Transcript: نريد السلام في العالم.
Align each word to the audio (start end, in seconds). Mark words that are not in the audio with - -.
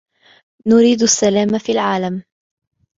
نريد 0.65 1.01
السلام 1.03 1.57
في 1.59 1.71
العالم. 1.71 2.23